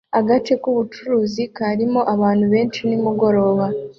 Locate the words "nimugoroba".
2.87-3.65